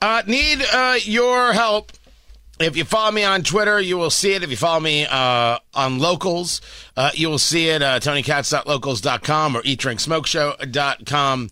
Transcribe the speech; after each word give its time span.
Uh, 0.00 0.22
need 0.26 0.62
uh, 0.72 0.96
your 1.02 1.52
help. 1.52 1.92
If 2.58 2.76
you 2.76 2.84
follow 2.84 3.12
me 3.12 3.22
on 3.22 3.42
Twitter, 3.42 3.80
you 3.80 3.98
will 3.98 4.10
see 4.10 4.32
it. 4.32 4.42
If 4.42 4.50
you 4.50 4.56
follow 4.56 4.80
me 4.80 5.06
uh, 5.06 5.58
on 5.74 5.98
Locals, 5.98 6.62
uh, 6.96 7.10
you 7.14 7.28
will 7.28 7.38
see 7.38 7.68
it. 7.68 7.82
Uh, 7.82 8.00
TonyKatz.locals.com 8.00 9.56
or 9.56 9.62
EatDrinkSmokeShow.com. 9.62 11.50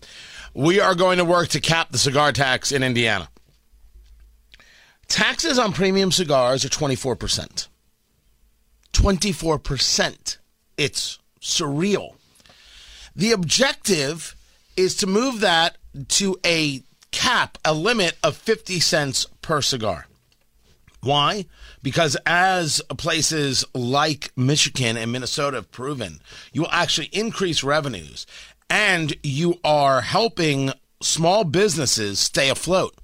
We 0.55 0.79
are 0.79 0.95
going 0.95 1.17
to 1.19 1.25
work 1.25 1.49
to 1.49 1.59
cap 1.59 1.91
the 1.91 1.97
cigar 1.97 2.31
tax 2.31 2.71
in 2.71 2.81
Indiana. 2.81 3.29
Taxes 5.07 5.59
on 5.59 5.73
premium 5.73 6.11
cigars 6.11 6.65
are 6.65 6.69
24%. 6.69 7.67
24%. 8.93 10.37
It's 10.77 11.19
surreal. 11.39 12.15
The 13.15 13.31
objective 13.31 14.35
is 14.75 14.95
to 14.97 15.07
move 15.07 15.41
that 15.41 15.77
to 16.09 16.37
a 16.43 16.81
cap, 17.15 17.57
a 17.63 17.73
limit 17.73 18.17
of 18.21 18.35
50 18.35 18.79
cents 18.81 19.25
per 19.41 19.61
cigar. 19.61 20.07
Why? 21.01 21.45
Because 21.81 22.17
as 22.25 22.81
places 22.97 23.63
like 23.73 24.31
Michigan 24.35 24.97
and 24.97 25.11
Minnesota 25.11 25.57
have 25.57 25.71
proven, 25.71 26.19
you 26.51 26.61
will 26.61 26.71
actually 26.71 27.09
increase 27.13 27.63
revenues 27.63 28.27
and 28.69 29.15
you 29.23 29.59
are 29.63 30.01
helping 30.01 30.71
small 31.01 31.45
businesses 31.45 32.19
stay 32.19 32.49
afloat. 32.49 32.95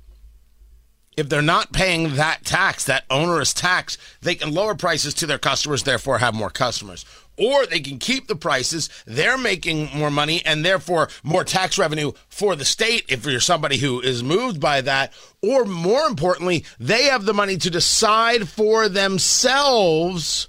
If 1.22 1.30
they're 1.30 1.44
not 1.44 1.72
paying 1.72 2.16
that 2.16 2.44
tax, 2.46 2.86
that 2.86 3.06
onerous 3.12 3.54
tax, 3.54 3.96
they 4.22 4.34
can 4.34 4.52
lower 4.52 4.74
prices 4.74 5.14
to 5.14 5.28
their 5.28 5.38
customers, 5.38 5.84
therefore 5.84 6.18
have 6.18 6.34
more 6.34 6.50
customers. 6.50 7.06
Or 7.38 7.68
they 7.68 7.80
can 7.80 8.00
keep 8.00 8.26
the 8.26 8.36
prices, 8.36 8.90
they're 9.06 9.38
making 9.38 9.92
more 9.94 10.10
money 10.10 10.44
and 10.44 10.66
therefore 10.66 11.10
more 11.22 11.44
tax 11.44 11.78
revenue 11.78 12.14
for 12.28 12.56
the 12.56 12.66
state 12.66 13.06
if 13.08 13.24
you're 13.24 13.40
somebody 13.40 13.78
who 13.78 14.02
is 14.02 14.24
moved 14.24 14.60
by 14.60 14.82
that. 14.82 15.14
Or 15.44 15.64
more 15.64 16.08
importantly, 16.08 16.66
they 16.80 17.04
have 17.04 17.26
the 17.26 17.36
money 17.36 17.56
to 17.58 17.70
decide 17.70 18.50
for 18.50 18.90
themselves 18.90 20.48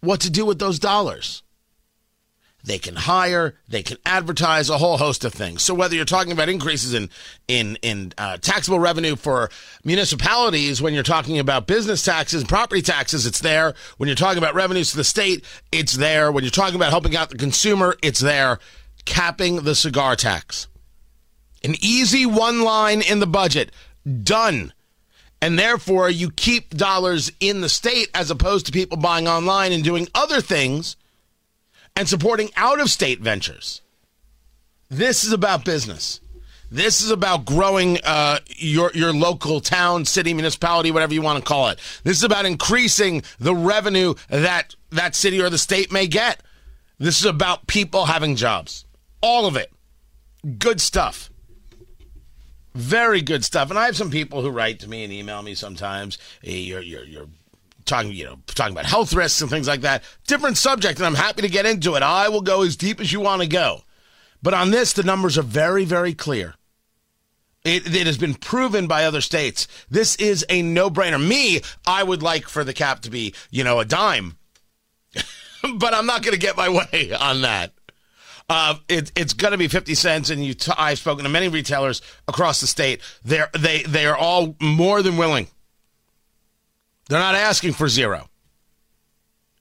what 0.00 0.20
to 0.20 0.30
do 0.30 0.44
with 0.44 0.58
those 0.58 0.78
dollars. 0.78 1.42
They 2.64 2.78
can 2.78 2.96
hire, 2.96 3.56
they 3.68 3.82
can 3.82 3.98
advertise, 4.06 4.70
a 4.70 4.78
whole 4.78 4.96
host 4.96 5.22
of 5.26 5.34
things. 5.34 5.62
So 5.62 5.74
whether 5.74 5.94
you're 5.94 6.06
talking 6.06 6.32
about 6.32 6.48
increases 6.48 6.94
in 6.94 7.10
in 7.46 7.76
in 7.82 8.14
uh, 8.16 8.38
taxable 8.38 8.80
revenue 8.80 9.16
for 9.16 9.50
municipalities, 9.84 10.80
when 10.80 10.94
you're 10.94 11.02
talking 11.02 11.38
about 11.38 11.66
business 11.66 12.02
taxes, 12.02 12.42
property 12.42 12.80
taxes, 12.80 13.26
it's 13.26 13.40
there. 13.40 13.74
When 13.98 14.08
you're 14.08 14.16
talking 14.16 14.38
about 14.38 14.54
revenues 14.54 14.92
to 14.92 14.96
the 14.96 15.04
state, 15.04 15.44
it's 15.72 15.92
there. 15.92 16.32
When 16.32 16.42
you're 16.42 16.50
talking 16.50 16.76
about 16.76 16.88
helping 16.88 17.14
out 17.14 17.28
the 17.28 17.36
consumer, 17.36 17.96
it's 18.02 18.20
there. 18.20 18.58
Capping 19.04 19.56
the 19.56 19.74
cigar 19.74 20.16
tax, 20.16 20.66
an 21.62 21.74
easy 21.82 22.24
one 22.24 22.62
line 22.62 23.02
in 23.02 23.20
the 23.20 23.26
budget, 23.26 23.72
done. 24.22 24.72
And 25.42 25.58
therefore, 25.58 26.08
you 26.08 26.30
keep 26.30 26.70
dollars 26.70 27.30
in 27.40 27.60
the 27.60 27.68
state 27.68 28.08
as 28.14 28.30
opposed 28.30 28.64
to 28.64 28.72
people 28.72 28.96
buying 28.96 29.28
online 29.28 29.72
and 29.72 29.84
doing 29.84 30.08
other 30.14 30.40
things 30.40 30.96
and 31.96 32.08
supporting 32.08 32.50
out 32.56 32.80
of 32.80 32.90
state 32.90 33.20
ventures. 33.20 33.80
This 34.90 35.24
is 35.24 35.32
about 35.32 35.64
business. 35.64 36.20
This 36.70 37.00
is 37.00 37.10
about 37.10 37.44
growing 37.44 37.98
uh, 38.04 38.40
your 38.48 38.90
your 38.94 39.12
local 39.12 39.60
town, 39.60 40.04
city, 40.04 40.34
municipality, 40.34 40.90
whatever 40.90 41.14
you 41.14 41.22
want 41.22 41.38
to 41.38 41.48
call 41.48 41.68
it. 41.68 41.78
This 42.02 42.16
is 42.16 42.24
about 42.24 42.46
increasing 42.46 43.22
the 43.38 43.54
revenue 43.54 44.14
that 44.28 44.74
that 44.90 45.14
city 45.14 45.40
or 45.40 45.50
the 45.50 45.58
state 45.58 45.92
may 45.92 46.06
get. 46.06 46.42
This 46.98 47.20
is 47.20 47.26
about 47.26 47.66
people 47.66 48.06
having 48.06 48.34
jobs. 48.34 48.86
All 49.20 49.46
of 49.46 49.56
it. 49.56 49.72
Good 50.58 50.80
stuff. 50.80 51.30
Very 52.74 53.22
good 53.22 53.44
stuff. 53.44 53.70
And 53.70 53.78
I 53.78 53.86
have 53.86 53.96
some 53.96 54.10
people 54.10 54.42
who 54.42 54.50
write 54.50 54.80
to 54.80 54.88
me 54.88 55.04
and 55.04 55.12
email 55.12 55.42
me 55.42 55.54
sometimes. 55.54 56.18
Hey, 56.42 56.58
you're, 56.58 56.80
you're, 56.80 57.04
you're 57.04 57.28
talking, 57.84 58.12
you 58.12 58.24
know, 58.24 58.38
talking 58.46 58.74
about 58.74 58.86
health 58.86 59.12
risks 59.12 59.40
and 59.40 59.50
things 59.50 59.68
like 59.68 59.82
that. 59.82 60.02
Different 60.26 60.56
subject, 60.56 60.98
and 60.98 61.06
I'm 61.06 61.14
happy 61.14 61.42
to 61.42 61.48
get 61.48 61.66
into 61.66 61.94
it. 61.94 62.02
I 62.02 62.28
will 62.28 62.42
go 62.42 62.62
as 62.62 62.76
deep 62.76 63.00
as 63.00 63.12
you 63.12 63.20
want 63.20 63.42
to 63.42 63.48
go. 63.48 63.82
But 64.42 64.54
on 64.54 64.70
this, 64.70 64.92
the 64.92 65.02
numbers 65.02 65.38
are 65.38 65.42
very, 65.42 65.84
very 65.84 66.14
clear. 66.14 66.54
It, 67.64 67.94
it 67.94 68.06
has 68.06 68.18
been 68.18 68.34
proven 68.34 68.86
by 68.86 69.04
other 69.04 69.22
states. 69.22 69.66
This 69.90 70.16
is 70.16 70.44
a 70.50 70.60
no 70.60 70.90
brainer. 70.90 71.24
Me, 71.24 71.62
I 71.86 72.02
would 72.02 72.22
like 72.22 72.46
for 72.48 72.62
the 72.62 72.74
cap 72.74 73.00
to 73.00 73.10
be, 73.10 73.34
you 73.50 73.64
know, 73.64 73.80
a 73.80 73.86
dime. 73.86 74.36
but 75.76 75.94
I'm 75.94 76.04
not 76.04 76.22
going 76.22 76.34
to 76.34 76.38
get 76.40 76.58
my 76.58 76.68
way 76.68 77.12
on 77.18 77.40
that. 77.40 77.72
Uh, 78.50 78.74
it, 78.88 79.10
it's 79.16 79.32
going 79.32 79.52
to 79.52 79.58
be 79.58 79.68
50 79.68 79.94
cents, 79.94 80.28
and 80.28 80.44
you 80.44 80.52
t- 80.52 80.72
I've 80.76 80.98
spoken 80.98 81.24
to 81.24 81.30
many 81.30 81.48
retailers 81.48 82.02
across 82.28 82.60
the 82.60 82.66
state. 82.66 83.00
They're, 83.24 83.48
they, 83.58 83.82
they 83.84 84.04
are 84.04 84.16
all 84.16 84.56
more 84.60 85.00
than 85.00 85.16
willing 85.16 85.48
they're 87.08 87.18
not 87.18 87.34
asking 87.34 87.72
for 87.72 87.88
zero. 87.88 88.28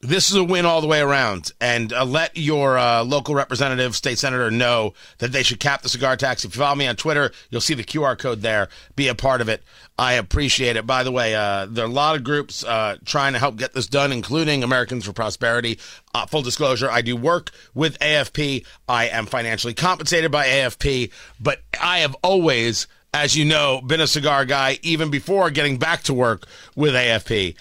This 0.04 0.30
is 0.30 0.36
a 0.36 0.44
win 0.44 0.66
all 0.66 0.82
the 0.82 0.88
way 0.88 1.00
around. 1.00 1.54
And 1.62 1.94
uh, 1.94 2.04
let 2.04 2.36
your 2.36 2.78
uh, 2.78 3.06
local 3.06 3.36
representative, 3.36 3.96
state 3.96 4.20
senator 4.20 4.52
know 4.52 4.94
that 5.20 5.32
they 5.32 5.44
should 5.44 5.62
cap 5.62 5.82
the 5.82 5.88
cigar 5.88 6.18
tax. 6.18 6.44
If 6.44 6.56
you 6.56 6.60
follow 6.60 6.76
me 6.76 6.88
on 6.88 6.98
Twitter, 6.98 7.32
you'll 7.50 7.62
see 7.62 7.74
the 7.74 7.86
QR 7.86 8.20
code 8.20 8.42
there. 8.42 8.68
Be 8.98 9.08
a 9.08 9.16
part 9.16 9.40
of 9.40 9.48
it. 9.48 9.64
I 9.98 10.14
appreciate 10.14 10.76
it. 10.76 10.86
By 10.86 11.04
the 11.04 11.12
way, 11.12 11.36
uh, 11.36 11.68
there 11.68 11.86
are 11.86 11.90
a 11.90 11.92
lot 11.92 12.18
of 12.18 12.24
groups 12.26 12.66
uh, 12.66 12.98
trying 13.06 13.32
to 13.32 13.40
help 13.40 13.56
get 13.56 13.74
this 13.74 13.88
done, 13.88 14.12
including 14.12 14.62
Americans 14.62 15.06
for 15.06 15.14
Prosperity. 15.14 15.80
Uh, 16.14 16.26
full 16.26 16.42
disclosure, 16.42 16.92
I 16.92 17.02
do 17.02 17.16
work 17.16 17.52
with 17.74 17.98
AFP. 18.00 18.66
I 18.90 19.08
am 19.08 19.26
financially 19.26 19.74
compensated 19.74 20.32
by 20.32 20.48
AFP, 20.48 21.14
but 21.40 21.62
I 21.82 22.00
have 22.00 22.16
always 22.22 22.88
as 23.14 23.36
you 23.36 23.46
know, 23.46 23.80
been 23.82 24.02
a 24.02 24.08
cigar 24.08 24.44
guy 24.44 24.80
even 24.82 25.10
before 25.10 25.52
getting 25.52 25.78
back 25.78 26.04
to 26.04 26.14
work 26.14 26.48
with 26.76 26.96
AFP. 26.96 27.56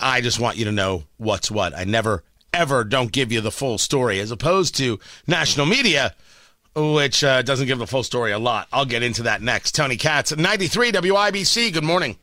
I 0.00 0.20
just 0.20 0.40
want 0.40 0.56
you 0.56 0.64
to 0.64 0.72
know 0.72 1.04
what's 1.18 1.50
what. 1.50 1.76
I 1.76 1.84
never, 1.84 2.24
ever 2.52 2.84
don't 2.84 3.12
give 3.12 3.30
you 3.30 3.40
the 3.40 3.52
full 3.52 3.78
story, 3.78 4.18
as 4.18 4.30
opposed 4.30 4.74
to 4.76 4.98
national 5.26 5.66
media, 5.66 6.14
which 6.74 7.22
uh, 7.22 7.42
doesn't 7.42 7.66
give 7.66 7.78
the 7.78 7.86
full 7.86 8.02
story 8.02 8.32
a 8.32 8.38
lot. 8.38 8.66
I'll 8.72 8.86
get 8.86 9.02
into 9.02 9.22
that 9.24 9.42
next. 9.42 9.72
Tony 9.72 9.96
Katz, 9.96 10.34
93 10.36 10.92
WIBC. 10.92 11.72
Good 11.72 11.84
morning. 11.84 12.16